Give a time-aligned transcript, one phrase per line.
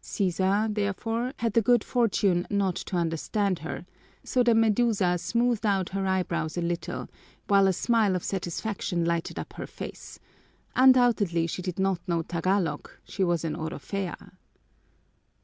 [0.00, 3.86] Sisa, therefore, had the good fortune not to understand her,
[4.24, 7.08] so the Medusa smoothed out her eyebrows a little,
[7.46, 10.18] while a smile of satisfaction lighted up her face;
[10.74, 14.32] undoubtedly she did not know Tagalog, she was an _orofea!